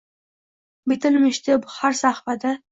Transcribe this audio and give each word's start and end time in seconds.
Bitilmishdi 0.93 1.59
har 1.77 2.01
safhada. 2.05 2.59